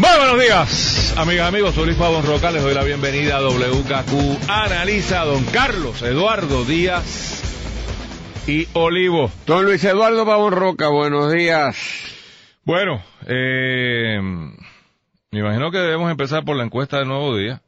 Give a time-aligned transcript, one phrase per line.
[0.00, 1.74] Muy buenos días, amigas amigos.
[1.74, 2.50] Soy Luis Pavón Roca.
[2.50, 5.26] Les doy la bienvenida a WKQ Analiza.
[5.26, 7.42] Don Carlos Eduardo Díaz
[8.46, 9.30] y Olivo.
[9.46, 11.76] Don Luis Eduardo Pavón Roca, buenos días.
[12.64, 17.60] Bueno, eh, me imagino que debemos empezar por la encuesta del nuevo día.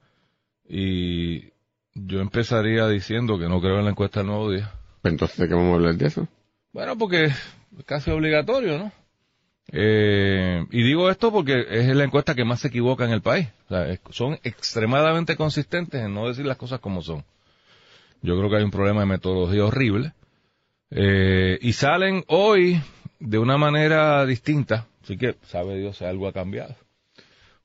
[0.66, 1.50] Y
[1.92, 4.72] yo empezaría diciendo que no creo en la encuesta del nuevo día.
[5.04, 6.26] Entonces, ¿qué vamos a hablar de eso?
[6.72, 7.36] Bueno, porque es
[7.84, 9.01] casi obligatorio, ¿no?
[9.70, 13.48] Eh, y digo esto porque es la encuesta que más se equivoca en el país.
[14.10, 17.24] Son extremadamente consistentes en no decir las cosas como son.
[18.22, 20.12] Yo creo que hay un problema de metodología horrible.
[20.90, 22.80] Eh, y salen hoy
[23.18, 24.86] de una manera distinta.
[25.02, 26.76] Así que, sabe Dios si algo ha cambiado.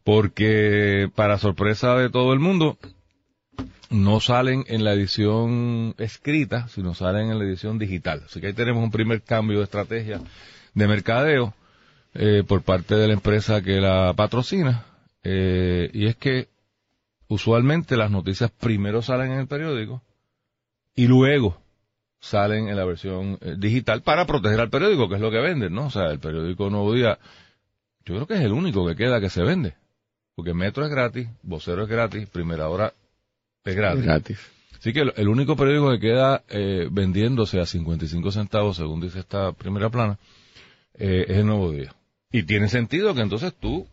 [0.04, 2.78] Porque, para sorpresa de todo el mundo,
[3.90, 8.24] no salen en la edición escrita, sino salen en la edición digital.
[8.26, 10.22] Así que ahí tenemos un primer cambio de estrategia
[10.74, 11.54] de mercadeo
[12.18, 14.86] eh, por parte de la empresa que la patrocina.
[15.24, 16.48] Eh, y es que
[17.28, 20.02] usualmente las noticias primero salen en el periódico
[20.96, 21.58] y luego
[22.20, 25.74] salen en la versión eh, digital para proteger al periódico, que es lo que venden,
[25.74, 25.88] ¿no?
[25.88, 27.20] O sea, el periódico Nuevo Día,
[28.06, 29.76] yo creo que es el único que queda que se vende.
[30.36, 32.94] Porque Metro es gratis, Vocero es gratis, Primera Hora
[33.64, 34.04] es gratis.
[34.04, 34.40] Gratis.
[34.80, 39.20] Así que el, el único periódico que queda eh, vendiéndose a 55 centavos, según dice
[39.20, 40.18] esta primera plana,
[40.94, 41.94] eh, es el Nuevo Día.
[42.32, 43.88] Y tiene sentido que entonces tú,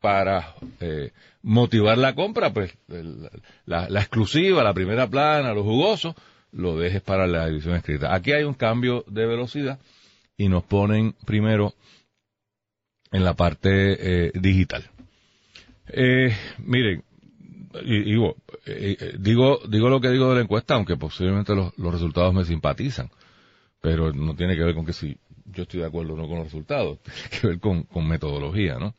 [0.00, 2.76] para eh, motivar la compra, pues
[3.66, 6.14] la, exclusiva, la primera plana, lo jugoso,
[6.52, 8.14] lo dejes para la edición escrita.
[8.14, 9.78] Aquí hay un cambio de velocidad
[10.36, 11.74] y nos ponen primero
[13.10, 14.84] en la parte eh, digital.
[15.88, 17.02] Eh, miren,
[17.84, 18.30] y- eh,
[18.66, 22.44] eh, digo, digo lo que digo de la encuesta, aunque posiblemente los, los resultados me
[22.44, 23.10] simpatizan,
[23.80, 25.16] pero no tiene que ver con que si
[25.52, 28.94] yo estoy de acuerdo no con los resultados, tiene que ver con, con metodología, ¿no?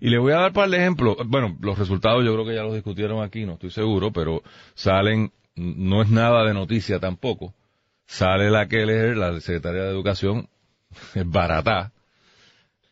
[0.00, 2.62] Y le voy a dar para el ejemplo, bueno, los resultados yo creo que ya
[2.62, 4.42] los discutieron aquí, no estoy seguro, pero
[4.74, 7.54] salen, no es nada de noticia tampoco,
[8.06, 10.48] sale la Keller, la secretaria de Educación,
[11.14, 11.92] es barata,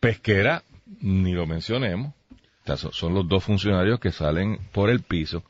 [0.01, 0.63] pesquera,
[1.01, 2.13] ni lo mencionemos,
[2.77, 5.43] son los dos funcionarios que salen por el piso.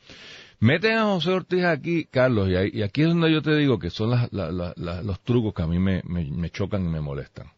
[0.60, 4.10] Meten a José Ortiz aquí, Carlos, y, aquí es donde yo te digo que son
[4.10, 6.02] las- la- la- la- los trucos que a mí me,
[6.50, 7.52] chocan y me molestan.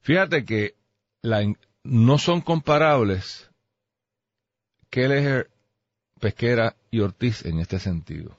[0.00, 0.74] Fíjate que
[1.84, 3.48] no son comparables
[4.90, 5.50] Kelleher,
[6.18, 8.36] Pesquera y Ortiz en este sentido.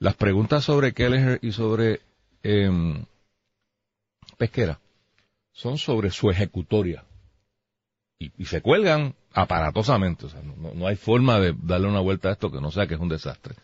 [0.00, 2.00] Las preguntas sobre Kelleher y sobre
[2.42, 3.04] em,
[4.36, 4.80] Pesquera
[5.52, 7.04] son sobre su ejecutoria
[8.18, 10.26] y se cuelgan aparatosamente.
[10.26, 12.94] O sea, no, hay forma de darle una vuelta a esto que no sea que
[12.94, 13.56] es un desastre.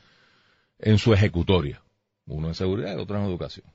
[0.78, 1.80] En su ejecutoria.
[2.26, 3.66] Uno en seguridad y otro en educación.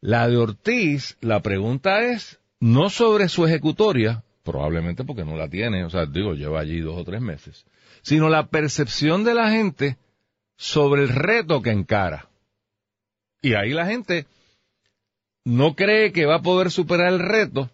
[0.00, 5.84] La de Ortiz, la pregunta es no sobre su ejecutoria, probablemente porque no la tiene,
[5.84, 7.66] o sea, digo, lleva allí dos o tres meses,
[8.02, 9.98] sino la percepción de la gente
[10.56, 12.28] sobre el reto que encara.
[13.42, 14.26] Y ahí la gente
[15.44, 17.70] no cree que va a poder superar el reto,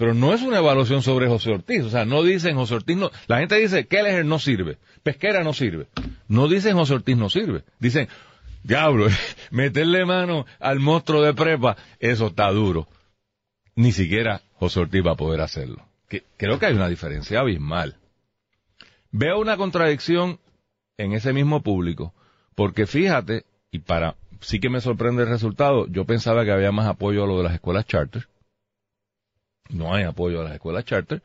[0.00, 1.84] pero no es una evaluación sobre José Ortiz.
[1.84, 3.10] O sea, no dicen José Ortiz no.
[3.26, 5.88] La gente dice Kelleher no sirve, Pesquera no sirve.
[6.26, 7.64] No dicen José Ortiz no sirve.
[7.78, 8.08] Dicen,
[8.62, 9.08] diablo,
[9.50, 12.88] meterle mano al monstruo de prepa, eso está duro.
[13.74, 15.84] Ni siquiera José Ortiz va a poder hacerlo.
[16.38, 17.98] Creo que hay una diferencia abismal.
[19.10, 20.40] Veo una contradicción
[20.96, 22.14] en ese mismo público,
[22.54, 26.86] porque fíjate, y para, sí que me sorprende el resultado, yo pensaba que había más
[26.86, 28.26] apoyo a lo de las escuelas charter,
[29.72, 31.22] no hay apoyo a las escuelas charter.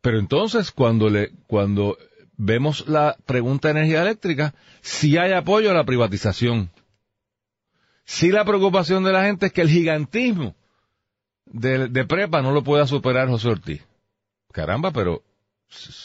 [0.00, 1.96] Pero entonces cuando le, cuando
[2.36, 6.70] vemos la pregunta de energía eléctrica, sí hay apoyo a la privatización.
[8.04, 10.56] Sí la preocupación de la gente es que el gigantismo
[11.46, 13.86] de, de prepa no lo pueda superar José Ortiz.
[14.52, 15.22] Caramba, pero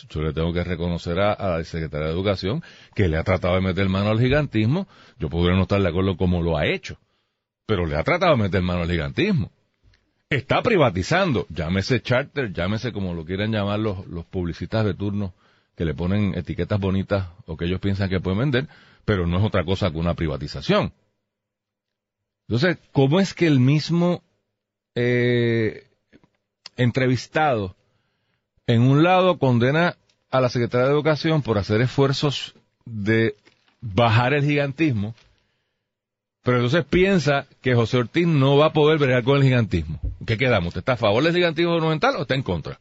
[0.10, 2.64] yo le tengo que reconocer a, a la secretaria de Educación
[2.94, 4.88] que le ha tratado de meter mano al gigantismo.
[5.18, 7.00] Yo podría no estar de acuerdo como lo ha hecho,
[7.66, 9.52] pero le ha tratado de meter mano al gigantismo
[10.30, 15.34] está privatizando, llámese charter, llámese como lo quieran llamar los, los publicistas de turno
[15.76, 18.68] que le ponen etiquetas bonitas o que ellos piensan que pueden vender,
[19.06, 20.92] pero no es otra cosa que una privatización.
[22.48, 24.24] Entonces, ¿cómo es que el mismo
[24.96, 25.88] eh,
[26.76, 27.76] entrevistado
[28.66, 29.98] en un lado condena
[30.30, 33.36] a la Secretaría de Educación por hacer esfuerzos de
[33.82, 35.14] bajar el gigantismo,
[36.48, 40.00] pero entonces piensa que José Ortiz no va a poder bregar con el gigantismo.
[40.26, 40.70] ¿Qué quedamos?
[40.70, 42.80] ¿Usted está a favor del gigantismo monumental o está en contra?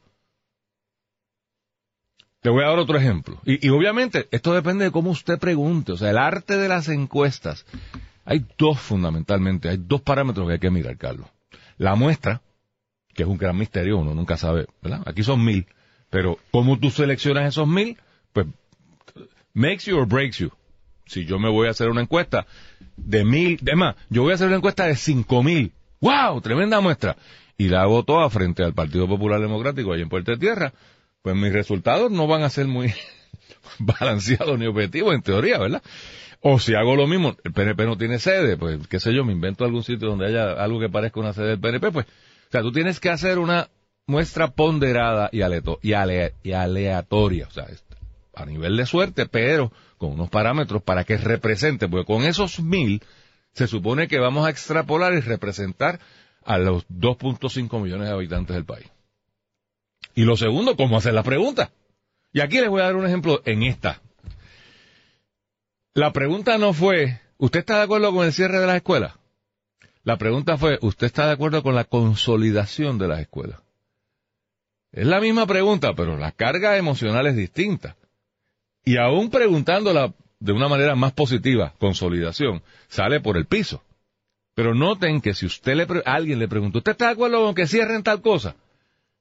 [2.45, 3.41] Le voy a dar otro ejemplo.
[3.45, 5.91] Y, y, obviamente esto depende de cómo usted pregunte.
[5.91, 7.67] O sea, el arte de las encuestas.
[8.25, 11.27] Hay dos fundamentalmente, hay dos parámetros que hay que mirar, Carlos.
[11.77, 12.43] La muestra,
[13.15, 15.03] que es un gran misterio, uno nunca sabe, ¿verdad?
[15.07, 15.67] Aquí son mil.
[16.09, 17.99] Pero cómo tú seleccionas esos mil,
[18.33, 18.47] pues
[19.55, 20.53] makes you or breaks you.
[21.07, 22.47] Si yo me voy a hacer una encuesta
[22.97, 25.73] de mil, de más, yo voy a hacer una encuesta de cinco mil.
[26.01, 26.41] ¡Wow!
[26.41, 27.17] Tremenda muestra.
[27.59, 30.73] Y la hago toda frente al Partido Popular Democrático ahí en Puerto Tierra,
[31.23, 32.93] pues mis resultados no van a ser muy
[33.79, 35.83] balanceados ni objetivos en teoría, ¿verdad?
[36.41, 39.33] O si hago lo mismo, el PNP no tiene sede, pues qué sé yo, me
[39.33, 42.63] invento algún sitio donde haya algo que parezca una sede del PNP, pues, o sea,
[42.63, 43.69] tú tienes que hacer una
[44.07, 47.67] muestra ponderada y, aleato y, ale y aleatoria, o sea,
[48.37, 53.03] a nivel de suerte, pero con unos parámetros para que represente, porque con esos mil
[53.53, 55.99] se supone que vamos a extrapolar y representar
[56.45, 58.87] a los 2.5 millones de habitantes del país.
[60.15, 61.71] Y lo segundo, ¿cómo hacer la pregunta?
[62.33, 64.03] Y aquí les voy a dar un ejemplo en esta.
[65.95, 69.15] La pregunta no fue, ¿usted está de acuerdo con el cierre de las escuelas?
[70.05, 73.61] La pregunta fue, ¿usted está de acuerdo con la consolidación de las escuelas?
[74.93, 77.97] Es la misma pregunta, pero la carga emocional es distinta.
[78.87, 83.83] Y aún preguntándola de una manera más positiva, consolidación, sale por el piso.
[84.55, 87.67] Pero noten que si usted le alguien le preguntó, ¿usted está de acuerdo con que
[87.67, 88.55] cierren tal cosa?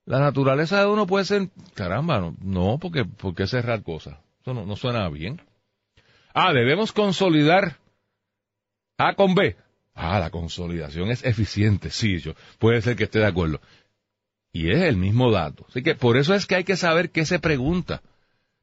[0.06, 4.20] La naturaleza de uno puede ser, caramba, no, porque, ¿por qué cerrar cosas?
[4.42, 5.42] Eso no, no suena bien.
[6.32, 7.78] Ah, debemos consolidar
[9.00, 9.56] A con B.
[9.96, 13.62] Ah, la consolidación es eficiente, sí, yo, puede ser que esté de acuerdo.
[14.54, 15.66] Y es el mismo dato.
[15.68, 18.04] Así que por eso es que hay que saber qué se pregunta.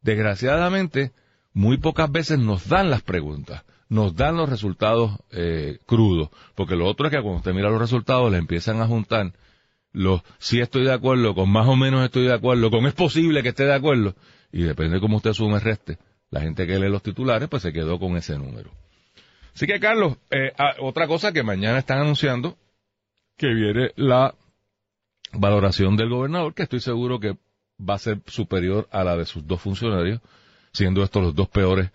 [0.02, 1.12] Desgraciadamente,
[1.52, 6.86] muy pocas veces nos dan las preguntas, nos dan los resultados eh, crudos, porque lo
[6.86, 9.32] otro es que cuando usted mira los resultados le empiezan a juntar
[9.92, 13.42] los sí estoy de acuerdo, con más o menos estoy de acuerdo, con es posible
[13.42, 14.14] que esté de acuerdo,
[14.50, 15.98] y depende de cómo usted sume el reste.
[16.30, 18.70] La gente que lee los titulares, pues se quedó con ese número.
[19.54, 22.56] Así que, Carlos, eh, ah, otra cosa que mañana están anunciando,
[23.36, 24.34] que viene la
[25.34, 27.36] valoración del gobernador, que estoy seguro que
[27.88, 30.20] va a ser superior a la de sus dos funcionarios,
[30.72, 31.90] siendo estos los dos peores.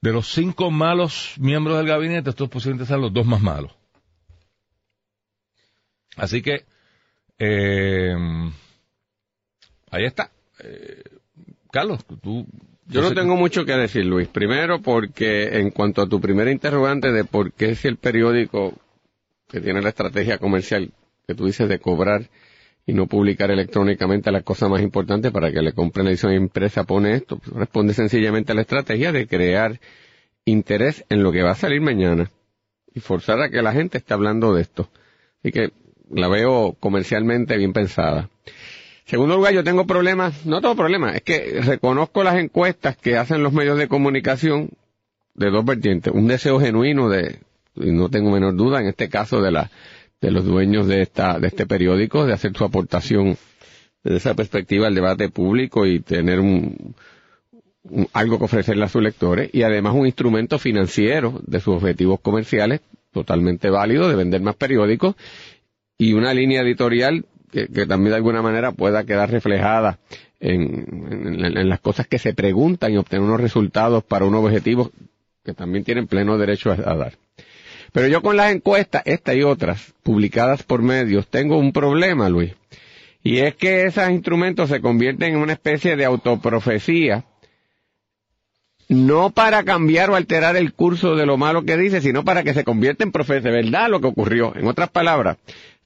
[0.00, 3.72] De los cinco malos miembros del gabinete, estos posiblemente sean los dos más malos.
[6.16, 6.64] Así que,
[7.38, 8.14] eh,
[9.90, 10.30] ahí está.
[10.58, 11.02] Eh,
[11.70, 12.46] Carlos, tú...
[12.86, 14.28] Yo no tengo mucho que decir, Luis.
[14.28, 18.74] Primero, porque en cuanto a tu primera interrogante de por qué si el periódico
[19.48, 20.92] que tiene la estrategia comercial
[21.26, 22.28] que tú dices de cobrar
[22.86, 26.84] y no publicar electrónicamente las cosas más importantes para que le compren la edición impresa
[26.84, 27.40] pone esto.
[27.54, 29.80] Responde sencillamente a la estrategia de crear
[30.44, 32.30] interés en lo que va a salir mañana
[32.94, 34.88] y forzar a que la gente esté hablando de esto.
[35.40, 35.70] Así que
[36.10, 38.28] la veo comercialmente bien pensada.
[39.04, 43.42] Segundo lugar, yo tengo problemas, no tengo problemas, es que reconozco las encuestas que hacen
[43.42, 44.70] los medios de comunicación
[45.34, 46.12] de dos vertientes.
[46.12, 47.40] Un deseo genuino de,
[47.74, 49.70] no tengo menor duda, en este caso de la
[50.22, 53.36] de los dueños de esta de este periódico de hacer su aportación
[54.02, 56.94] desde esa perspectiva al debate público y tener un,
[58.12, 62.80] algo que ofrecerle a sus lectores y además un instrumento financiero de sus objetivos comerciales
[63.12, 65.16] totalmente válido de vender más periódicos
[65.98, 69.98] y una línea editorial que, también de alguna manera pueda quedar reflejada
[70.40, 74.90] en, en, las cosas que se preguntan y obtener unos resultados para unos objetivos
[75.44, 77.18] que también tienen pleno derecho a dar.
[77.92, 82.54] Pero yo con las encuestas, esta y otras, publicadas por medios, tengo un problema, Luis.
[83.22, 87.24] Y es que esos instrumentos se convierten en una especie de autoprofecía,
[88.88, 92.54] no para cambiar o alterar el curso de lo malo que dice, sino para que
[92.54, 94.56] se convierta en profecía, de verdad lo que ocurrió.
[94.56, 95.36] En otras palabras,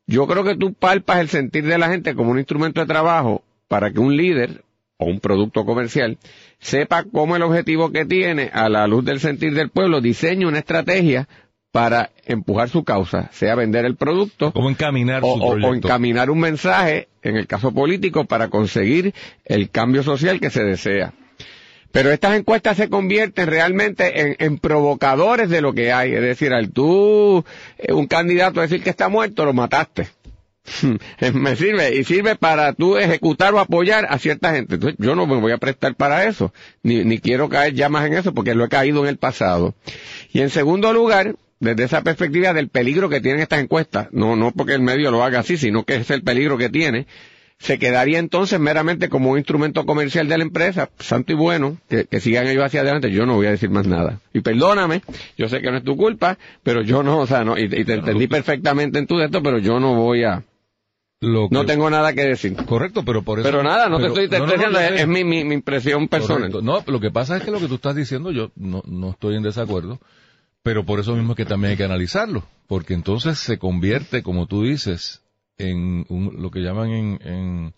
[0.06, 3.42] yo creo que tú palpas el sentir de la gente como un instrumento de trabajo
[3.68, 4.64] para que un líder
[4.98, 6.18] o un producto comercial
[6.58, 10.60] sepa cómo el objetivo que tiene a la luz del sentir del pueblo diseña una
[10.60, 11.28] estrategia
[11.76, 17.37] para empujar su causa, sea vender el producto o encaminar, o, encaminar un mensaje, en
[17.37, 19.12] el caso político, para conseguir
[19.45, 21.12] el cambio social que se desea.
[21.92, 26.14] Pero estas encuestas se convierten realmente en, provocadores de lo que hay.
[26.14, 27.45] Es decir, al tú,
[27.76, 30.09] eh, un candidato decir que está muerto, lo mataste.
[31.35, 34.76] me sirve y sirve para tú ejecutar o apoyar a cierta gente.
[34.76, 38.06] Entonces, yo no me voy a prestar para eso, ni, ni quiero caer ya más
[38.06, 39.75] en eso porque lo he caído en el pasado.
[40.33, 44.52] Y en segundo lugar, desde esa perspectiva del peligro que tienen estas encuestas, no, no
[44.52, 47.06] porque el medio lo haga así, sino que es el peligro que tiene,
[47.58, 52.06] se quedaría entonces meramente como un instrumento comercial de la empresa, santo y bueno, que,
[52.20, 54.20] sigan ellos hacia adelante, yo no voy a decir más nada.
[54.34, 55.02] Y perdóname,
[55.38, 57.94] yo sé que no es tu culpa, pero yo no, o sea, no, y, te
[57.94, 60.44] entendí perfectamente en tu esto, pero yo no voy a,
[61.20, 62.54] no tengo nada que decir.
[62.66, 63.48] Correcto, pero por eso.
[63.48, 66.52] Pero nada, no te estoy diciendo, es, mi, mi, impresión personal.
[66.62, 69.36] No, lo que pasa es que lo que tú estás diciendo, yo no, no estoy
[69.36, 69.98] en desacuerdo,
[70.66, 74.46] pero por eso mismo es que también hay que analizarlo, porque entonces se convierte, como
[74.46, 75.23] tú dices,
[75.58, 77.75] en lo que llaman en, en,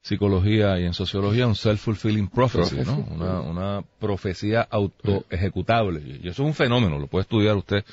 [0.00, 3.06] psicología y en sociología un self-fulfilling prophecy, ¿no?
[3.10, 6.00] Una, una profecía auto-ejecutable.
[6.00, 7.84] Y eso es un fenómeno, lo puede estudiar usted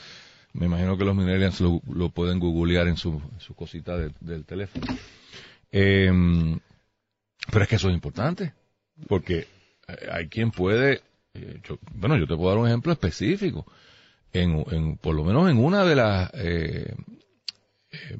[0.53, 4.85] me imagino que los millennials lo, lo pueden googlear en su, su cosita del teléfono.
[5.73, 6.57] Em,
[7.51, 8.53] pero es que eso es importante,
[9.09, 9.45] porque
[10.09, 11.01] hay quien puede,
[11.33, 11.59] eh,
[11.95, 13.65] bueno, yo te puedo dar un ejemplo específico.
[14.33, 16.93] En, en por lo menos en una de las eh,
[17.91, 18.17] eh,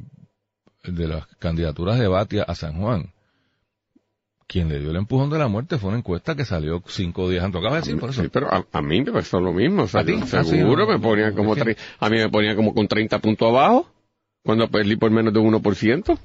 [0.86, 3.12] de las candidaturas de Batia a San Juan,
[4.48, 7.44] quien le dio el empujón de la muerte fue una encuesta que salió cinco días
[7.44, 7.60] antes.
[7.60, 8.24] Acabas de decir por eso.
[8.24, 9.84] Sí, pero a, mí me pasó lo mismo.
[9.84, 13.50] O sea, ¿A Seguro me ponía como, a mí me ponía como con 30 puntos
[13.50, 13.90] abajo,
[14.44, 16.20] cuando perdí por menos de 1%.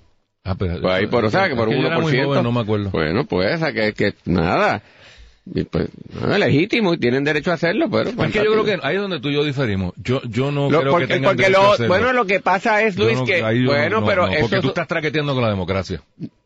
[0.45, 2.43] Ah, pero, pues ahí por, o sea, que por 1%.
[2.43, 2.91] no me acuerdo.
[2.91, 4.83] Bueno, pues, o que, que nada.
[5.45, 5.89] Y pues,
[6.21, 8.11] no, es legítimo y tienen derecho a hacerlo, pero...
[8.11, 9.93] es que yo creo que ahí es donde tú y yo diferimos.
[9.97, 13.43] Yo, yo no creo que tengan porque lo, Bueno, lo que pasa es, Luis, que...
[13.65, 14.41] bueno, pero eso...
[14.43, 16.03] Porque tú estás traqueteando con la democracia.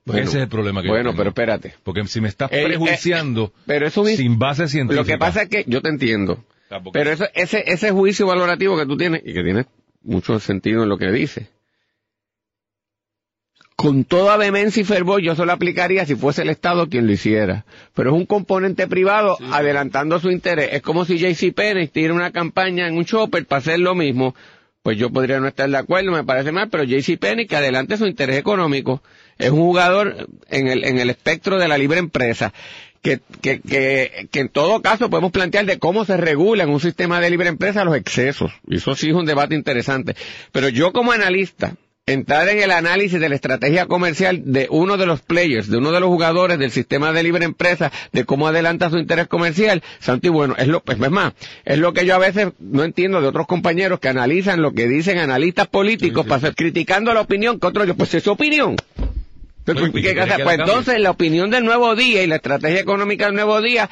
[0.06, 1.74] Ese es el problema que Bueno, pero espérate.
[1.84, 5.02] Porque si me estás prejuiciando pero eso sin base científica...
[5.02, 6.42] Lo que pasa es que yo te entiendo.
[6.92, 9.66] Pero eso, ese, ese juicio valorativo que tú tienes, y que tiene
[10.02, 11.48] mucho sentido en lo que dices,
[13.76, 17.66] con toda vehemencia y fervor yo solo aplicaría si fuese el Estado quien lo hiciera.
[17.94, 20.70] Pero es un componente privado adelantando su interés.
[20.72, 24.34] Es como si JC Penney tiene una campaña en un shopper para hacer lo mismo.
[24.82, 27.98] Pues yo podría no estar de acuerdo, me parece mal, pero JC Penney que adelante
[27.98, 29.02] su interés económico.
[29.36, 32.54] Es un jugador en el, en el espectro de la libre empresa.
[33.02, 36.80] Que, que, que, que en todo caso podemos plantear de cómo se regula en un
[36.80, 38.52] sistema de libre empresa los excesos.
[38.66, 40.16] Y eso sí es un debate interesante.
[40.50, 41.74] Pero yo como analista,
[42.08, 45.90] entrar en el análisis de la estrategia comercial de uno de los players, de uno
[45.90, 50.28] de los jugadores del sistema de libre empresa, de cómo adelanta su interés comercial, Santi,
[50.28, 51.32] bueno, es lo, pues, es más,
[51.64, 54.86] es lo que yo a veces no entiendo de otros compañeros que analizan lo que
[54.86, 58.76] dicen analistas políticos para ser criticando la opinión que otros, pues es su opinión.
[59.64, 63.90] Pues, pues entonces la opinión del nuevo día y la estrategia económica del nuevo día,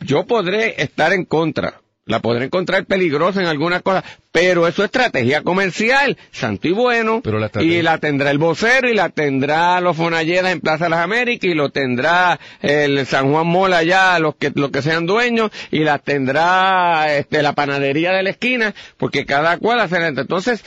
[0.00, 4.86] yo podré estar en contra la podré encontrar peligrosa en algunas cosas, pero eso es
[4.86, 7.22] estrategia comercial, santo y bueno,
[7.60, 11.50] y la tendrá el vocero, y la tendrá los Fonalleras en Plaza de las Américas,
[11.50, 15.80] y lo tendrá el San Juan Mola allá, los que, los que sean dueños, y
[15.80, 20.64] la tendrá este, la panadería de la esquina, porque cada cual hace entonces...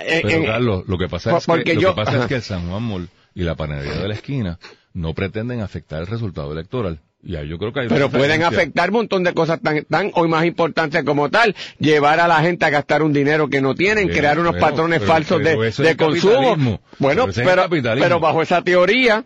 [0.00, 2.68] Eh, pero Carlos, lo que pasa, es que, lo que, pasa es que el San
[2.68, 4.58] Juan Mall y la panadería de la esquina
[4.92, 9.34] no pretenden afectar el resultado electoral yo creo que Pero pueden afectar un montón de
[9.34, 13.12] cosas tan, tan hoy más importantes como tal, llevar a la gente a gastar un
[13.12, 16.80] dinero que no tienen, crear unos patrones falsos de, consumo.
[16.98, 19.24] Bueno, pero, pero, bajo esa teoría,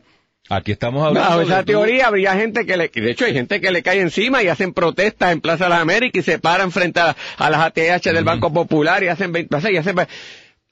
[0.49, 1.31] Aquí estamos hablando.
[1.31, 4.43] Bajo esa teoría habría gente que le, de hecho hay gente que le cae encima
[4.43, 8.03] y hacen protestas en Plaza de las Américas y se paran frente a, las ATH
[8.13, 9.97] del Banco Popular y hacen, y hacen,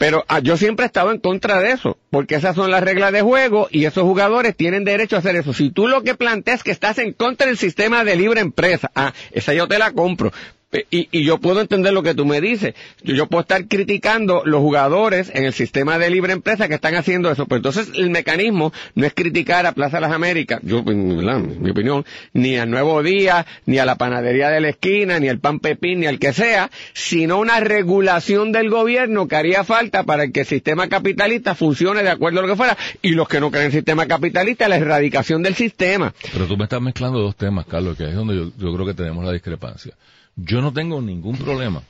[0.00, 3.12] pero ah, yo siempre he estado en contra de eso, porque esas son las reglas
[3.12, 5.52] de juego y esos jugadores tienen derecho a hacer eso.
[5.52, 8.90] Si tú lo que planteas es que estás en contra del sistema de libre empresa,
[8.94, 10.32] ah, esa yo te la compro.
[10.72, 12.74] Y, y, yo puedo entender lo que tú me dices.
[13.02, 17.28] Yo, puedo estar criticando los jugadores en el sistema de libre empresa que están haciendo
[17.28, 17.46] eso.
[17.46, 22.04] Pero entonces el mecanismo no es criticar a Plaza de las Américas, yo, mi opinión,
[22.34, 26.00] ni al Nuevo Día, ni a la panadería de la esquina, ni al pan pepín,
[26.00, 30.46] ni al que sea, sino una regulación del gobierno que haría falta para que el
[30.46, 32.78] sistema capitalista funcione de acuerdo a lo que fuera.
[33.02, 36.14] Y los que no creen en el sistema capitalista, la erradicación del sistema.
[36.32, 39.24] Pero tú me estás mezclando dos temas, Carlos, que es donde yo creo que tenemos
[39.24, 39.94] la discrepancia.
[40.42, 41.82] Yo no tengo ningún problema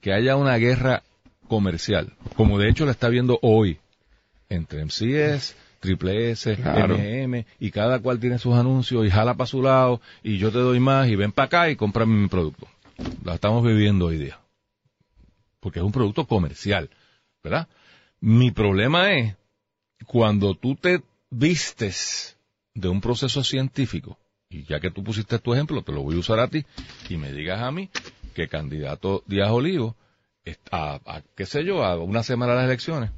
[0.00, 1.02] que haya una guerra
[1.48, 3.78] comercial, como de hecho la está viendo hoy,
[4.48, 9.62] entre MCS, Triple S, M&M, y cada cual tiene sus anuncios y jala para su
[9.62, 12.66] lado, y yo te doy más, y ven para acá y cómprame mi producto.
[13.22, 14.38] La estamos viviendo hoy día.
[15.60, 16.88] Porque es un producto comercial,
[17.44, 17.68] ¿verdad?
[18.20, 19.34] Mi problema es
[20.06, 22.38] cuando tú te vistes
[22.74, 24.16] de un proceso científico
[24.50, 26.64] y ya que tú pusiste tu ejemplo, te lo voy a usar a ti,
[27.08, 27.90] y me digas a mí
[28.34, 29.94] que candidato Díaz Olivo,
[30.70, 33.10] a, a qué sé yo, a una semana de las elecciones,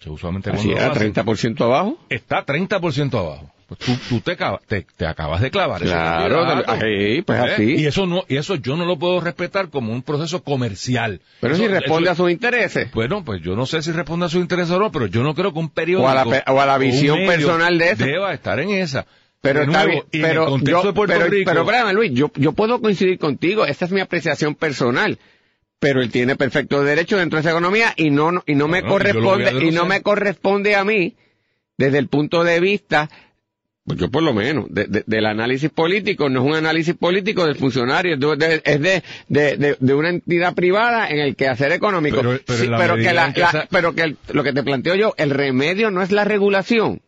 [0.00, 1.98] que usualmente Así era, 30% abajo.
[2.08, 3.50] Está 30% abajo.
[3.66, 5.82] Pues tú, tú te, te, te acabas de clavar.
[5.82, 6.72] eso Claro, es de- barato.
[6.86, 7.52] ahí, pues ¿Eh?
[7.52, 7.74] así.
[7.76, 11.20] Y eso no, y eso yo no lo puedo respetar como un proceso comercial.
[11.40, 12.90] Pero Eso- si responde eso- a sus intereses.
[12.92, 15.34] Bueno, pues yo no sé si responde a su interés o no, pero yo no
[15.34, 18.04] creo que un periódico O a la o a la visión medio personal de eso.
[18.06, 19.06] deba estar en esa.
[19.40, 21.92] Pero nuevo, bien, y en el pero contexto yo, de Puerto pero, Rico, pero espérame,
[21.94, 25.18] Luis, yo, yo puedo coincidir contigo, esta es mi apreciación personal,
[25.78, 28.80] pero él tiene perfecto derecho dentro de esa economía y no, no- y no me
[28.80, 31.14] Bueno, corresponde, y no me corresponde a mí,
[31.76, 33.08] desde el punto de vista,
[33.86, 37.46] pues yo por lo menos, de- de- del análisis político, no es un análisis político
[37.46, 41.36] del funcionario, es de, de- es de, de, de- de una entidad privada en el
[41.36, 42.16] quehacer económico.
[42.16, 44.64] Pero- pero Sí, pero que, la- que la- esa- pero que el- lo que te
[44.64, 47.00] planteo yo, el remedio no es la regulación,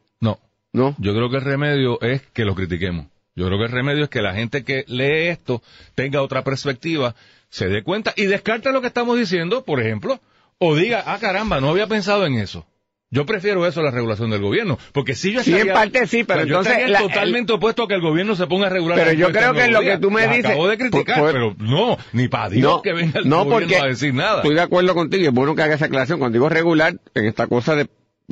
[0.73, 0.97] no, ¿no?
[0.99, 3.07] yo creo que el remedio es que lo critiquemos.
[3.37, 5.63] Yo creo que el remedio es que la gente que lee esto
[5.95, 7.15] tenga otra perspectiva,
[7.49, 10.21] se dé cuenta y descarte lo que estamos diciendo, por ejemplo,
[10.59, 12.67] o diga, ah caramba, no había pensado en eso.
[13.13, 16.07] Yo prefiero eso a la regulación del gobierno, porque si yo Sí, en estaría- parte
[16.07, 18.47] sí, pero o sea, yo entonces estaría la- totalmente opuesto a que el gobierno se
[18.47, 18.99] ponga a regular.
[18.99, 21.55] Pero yo creo que lo que tú me Las dices- Acabo de criticar, por- pero
[21.59, 24.37] no, ni para Dios que venga el no, gobierno porque a decir nada.
[24.43, 26.21] Estoy de acuerdo contigo, es bueno que haga esa aclaración.
[26.21, 27.89] Cuando digo regular, en esta cosa de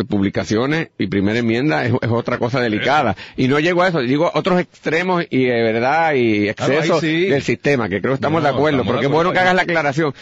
[0.07, 3.17] publicaciones y primera enmienda es, es otra cosa delicada.
[3.37, 7.27] Y no llego a eso, digo otros extremos y de verdad y Claro, excesos sí.
[7.27, 9.55] del sistema, que creo que estamos No, de acuerdo, estamos porque es bueno que hagas
[9.55, 10.15] la aclaración.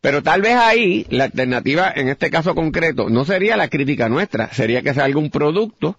[0.00, 4.52] Pero tal vez ahí la alternativa, en este caso concreto, no sería la crítica nuestra,
[4.52, 5.96] sería que salga un producto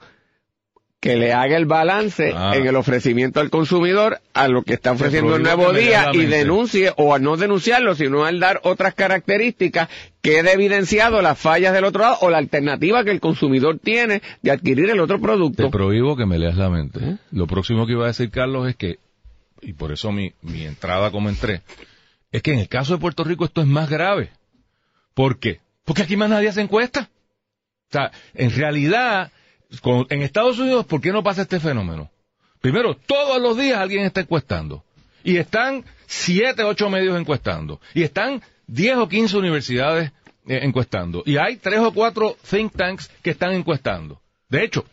[1.06, 2.54] que le haga el balance Ah.
[2.56, 6.92] en el ofrecimiento al consumidor a lo que está ofreciendo el nuevo día y denuncie
[6.98, 9.88] o a no denunciarlo, sino al dar otras características
[10.24, 14.50] quede evidenciado las fallas del otro lado o la alternativa que el consumidor tiene de
[14.50, 15.70] adquirir el otro Te producto.
[15.70, 17.00] prohíbo que me leas la mente.
[17.04, 17.18] ¿Eh?
[17.32, 18.98] Lo próximo que iba a decir Carlos es que,
[19.62, 21.62] y por eso mi, mi entrada como entré,
[22.32, 24.32] es que en el caso de Puerto Rico esto es más grave.
[25.14, 25.60] ¿Por qué?
[25.84, 27.12] Porque aquí más nadie hace encuesta.
[27.90, 29.32] O sea, en realidad,
[29.82, 32.10] con- en Estados Unidos, ¿por qué no pasa este fenómeno?
[32.62, 34.84] Primero, todos los días alguien está encuestando.
[35.24, 37.80] Y están siete, ocho medios encuestando.
[37.94, 40.12] Y están diez o quince universidades
[40.48, 41.24] eh, encuestando.
[41.26, 44.22] Y hay tres o cuatro think tanks que están encuestando.
[44.50, 44.86] De hecho,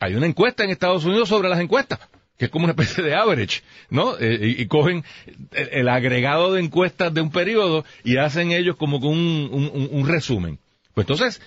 [0.00, 1.98] hay una encuesta en Estados Unidos sobre las encuestas,
[2.38, 4.16] que es como una especie de average, ¿no?
[4.18, 5.04] Eh, y, cogen
[5.52, 10.58] el, agregado de encuestas de un periodo y hacen ellos como un- un- un resumen.
[10.94, 11.40] Pues entonces,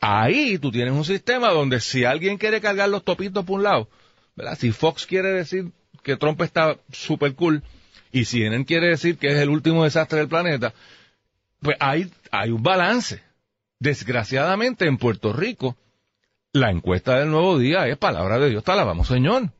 [0.00, 3.88] ahí tú tienes un sistema donde si alguien quiere cargar los topitos por un lado.
[4.56, 7.62] Si Fox quiere decir que Trump está super cool
[8.12, 10.72] y CNN quiere decir que es el último desastre del planeta,
[11.60, 13.22] pues hay, hay un balance.
[13.80, 15.76] Desgraciadamente en Puerto Rico,
[16.52, 19.50] la encuesta del nuevo día es palabra de Dios, te alabamos Señor.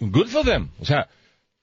[0.00, 0.70] Good for them.
[0.80, 1.08] O sea,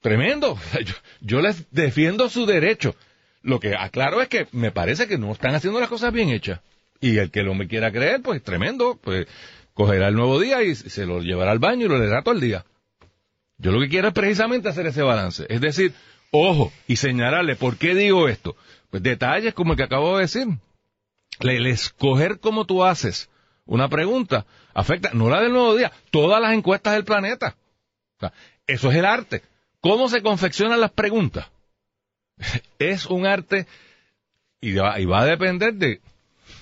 [0.00, 0.58] tremendo.
[1.20, 2.94] Yo les defiendo su derecho.
[3.42, 6.60] Lo que aclaro es que me parece que no están haciendo las cosas bien hechas.
[7.00, 9.26] Y el que lo me quiera creer, pues tremendo, pues
[9.74, 12.40] cogerá el nuevo día y se lo llevará al baño y lo leerá todo el
[12.40, 12.64] día.
[13.58, 15.46] Yo lo que quiero es precisamente hacer ese balance.
[15.48, 15.92] Es decir,
[16.30, 18.56] ojo, y señalarle por qué digo esto.
[18.90, 20.46] Pues detalles como el que acabo de decir.
[21.40, 23.28] Le- El escoger cómo tú haces
[23.66, 27.56] una pregunta afecta, no la del nuevo día, todas las encuestas del planeta.
[28.16, 28.32] O sea,
[28.66, 29.42] eso es el arte.
[29.80, 31.48] ¿Cómo se confeccionan las preguntas?
[32.78, 33.66] Es un arte
[34.60, 36.00] y va, y va a depender de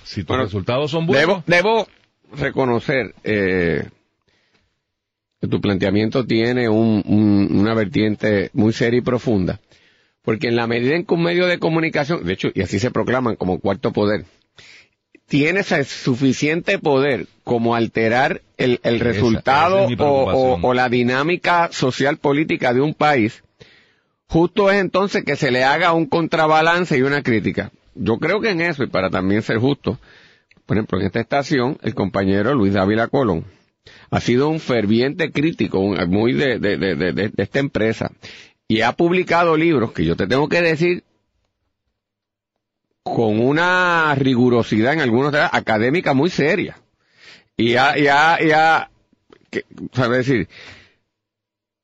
[0.03, 1.43] si tus Bueno, resultados son buenos.
[1.45, 1.87] Debo, debo
[2.35, 3.87] reconocer eh,
[5.41, 9.59] que tu planteamiento tiene un- un- una vertiente muy seria y profunda,
[10.21, 12.91] porque en la medida en que un medio de comunicación, de hecho, y así se
[12.91, 14.25] proclaman como cuarto poder,
[15.27, 20.63] tiene ese suficiente poder como alterar el, el resultado esa es mi o, preocupación.
[20.63, 23.43] o- o la dinámica social política de un país,
[24.27, 27.71] justo es entonces que se le haga un contrabalance y una crítica.
[27.95, 29.99] Yo creo que en eso, y para también ser justo,
[30.65, 33.45] por ejemplo, en esta estación, el compañero Luis Dávila Colón
[34.09, 38.11] ha sido un ferviente crítico, muy de, de- de- de- esta empresa,
[38.67, 41.03] y ha publicado libros que yo te tengo que decir
[43.03, 46.77] con una rigurosidad en algunos académica muy seria.
[47.57, 48.89] Y ha, y ha, y ha-
[49.49, 50.47] que, sabe decir,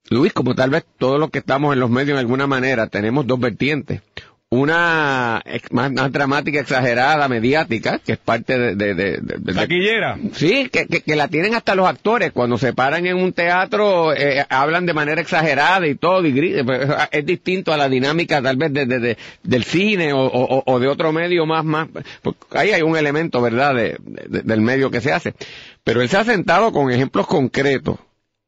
[0.10, 3.28] Luis, como tal vez todos los que estamos en los medios de alguna manera, tenemos
[3.28, 4.02] dos vertientes.
[4.52, 8.76] Una más, dramática, exagerada, mediática, que es parte de...
[8.76, 10.18] de, de- de- Taquillera.
[10.34, 12.32] Sí, que, que, que la tienen hasta los actores.
[12.32, 16.64] Cuando se paran en un teatro, eh, hablan de manera exagerada y todo, y.
[16.64, 20.64] Pues, Es distinto a la dinámica tal vez de, de- de- del cine o, o-
[20.66, 21.88] o de otro medio más, más.
[22.24, 25.36] porque ahí hay un elemento, ¿verdad?, de- de- del medio que se hace.
[25.84, 28.00] Pero él se ha sentado con ejemplos concretos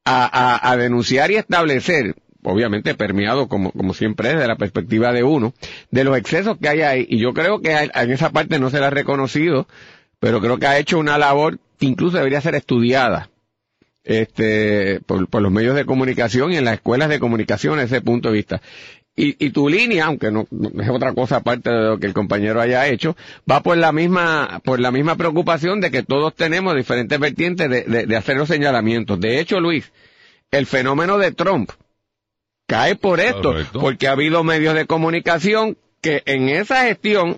[0.03, 5.11] a, a- a denunciar y establecer, obviamente permeado como, como siempre es de la perspectiva
[5.11, 5.53] de uno,
[5.91, 7.05] de los excesos que hay ahí.
[7.09, 9.67] Y yo creo que en esa parte no se le ha reconocido,
[10.19, 13.29] pero creo que ha hecho una labor que incluso debería ser estudiada
[14.03, 18.05] este, por, por, los medios de comunicación y en las escuelas de comunicación desde ese
[18.05, 18.61] punto de vista.
[19.15, 22.13] Y, y tu línea, aunque no, no, es otra cosa aparte de lo que el
[22.13, 23.17] compañero haya hecho,
[23.49, 27.83] va por la misma, por la misma preocupación de que todos tenemos diferentes vertientes de,
[27.83, 29.19] de, de hacer los señalamientos.
[29.19, 29.91] De hecho, Luis,
[30.49, 31.71] el fenómeno de Trump
[32.71, 33.79] cae por esto, Correcto.
[33.81, 37.37] porque ha habido medios de comunicación que en esa gestión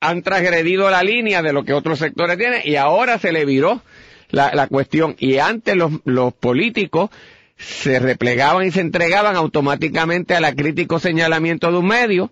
[0.00, 3.80] han transgredido la línea de lo que otros sectores tienen y ahora se le viró
[4.28, 5.16] la, la cuestión.
[5.18, 7.08] Y antes los, los políticos
[7.56, 12.30] se replegaban y se entregaban automáticamente a la crítico señalamiento de un medio,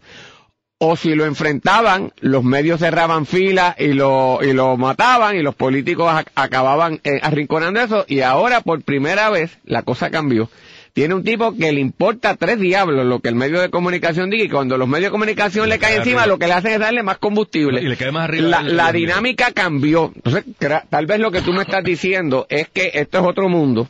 [0.76, 5.54] o si lo enfrentaban, los medios cerraban filas y lo, y lo mataban y los
[5.54, 10.50] políticos acababan eh, arrinconando eso y ahora por primera vez la cosa cambió.
[10.94, 14.44] Tiene un tipo que le importa tres diablos lo que el medio de comunicación diga
[14.44, 16.78] y cuando los medios de comunicación le, le caen encima lo que le hacen es
[16.78, 17.82] darle más combustible.
[17.82, 18.48] Y le cae más arriba.
[18.48, 20.12] La, la dinámica cambió.
[20.14, 20.44] Entonces,
[20.88, 23.88] tal vez lo que tú me estás diciendo es que esto es otro mundo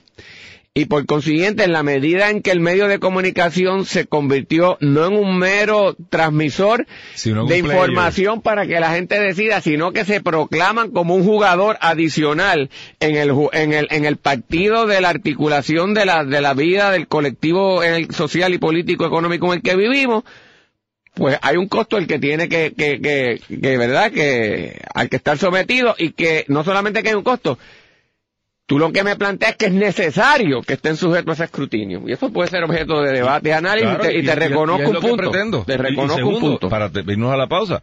[0.77, 5.07] y por consiguiente, en la medida en que el medio de comunicación se convirtió no
[5.07, 10.21] en un mero transmisor Sino de información para que la gente decida, sino que se
[10.21, 15.95] proclaman como un jugador adicional en el, en el, en el partido de la articulación
[15.95, 19.63] de la, de la vida del colectivo en el social y político económico en el
[19.63, 20.25] que vivimos,
[21.15, 25.17] pues hay un costo el que tiene que, que, que, que, verdad, que, al que
[25.19, 27.61] estar sometido y que no solamente que hay un costo,
[28.67, 32.03] Tú lo que me planteas es que es necesario que estén sujetos a ese escrutinio.
[32.07, 34.35] Y eso puede ser objeto de debate y análisis claro, y, te, y, te, y
[34.35, 35.17] reconozco un punto.
[35.17, 35.65] Pretendo.
[35.65, 36.69] Te reconozco segundo, un punto.
[36.71, 37.83] Para irnos a la pausa.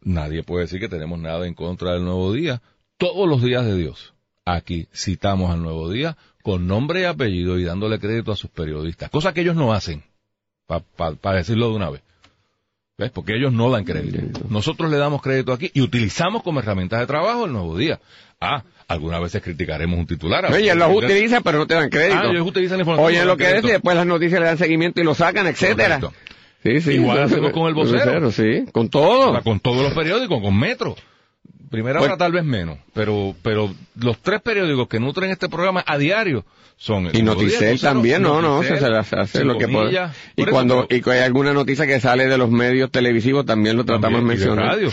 [0.00, 2.60] Nadie puede decir que tenemos nada en contra del nuevo día.
[2.96, 4.14] Todos los días de Dios.
[4.44, 9.10] Aquí citamos al nuevo día con nombre y apellido y dándole crédito a sus periodistas.
[9.10, 10.04] Cosa que ellos no hacen.
[10.66, 12.02] Para pa, pa decirlo de una vez.
[12.98, 13.10] ¿Ves?
[13.10, 14.40] Porque ellos no dan crédito.
[14.48, 18.00] Nosotros le damos crédito aquí y utilizamos como herramientas de trabajo el nuevo día.
[18.40, 20.52] Ah, algunas veces criticaremos un titular.
[20.52, 22.18] Oye, los utilizan, pero no te dan crédito.
[22.22, 23.06] Ah, ellos utilizan la información.
[23.06, 26.00] Oye, lo que es y después las noticias le dan seguimiento y lo sacan, etcétera.
[26.00, 26.14] Correcto.
[26.62, 26.92] Sí, sí.
[26.94, 28.30] Igual hacemos con el vocero.
[28.30, 29.30] Sí, con todo.
[29.30, 30.96] O sea, con todos los periódicos, con Metro.
[31.70, 35.98] Primera hora tal vez menos, pero pero los tres periódicos que nutren este programa a
[35.98, 36.44] diario
[36.78, 39.98] son y Noticel también, no, no, se, se hace lo que puede.
[40.36, 44.20] Y cuando y hay alguna noticia que sale de los medios televisivos también lo tratamos
[44.20, 44.66] de mencionar.
[44.66, 44.90] radio.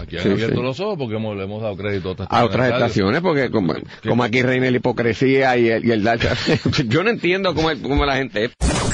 [0.00, 0.62] Aquí han sí, abierto sí.
[0.62, 3.74] los ojos porque hemos, le hemos dado crédito a otras, a otras estaciones porque como,
[4.06, 6.08] como, aquí reina la hipocresía y el, y el
[6.88, 8.75] yo no entiendo cómo, cómo la gente es.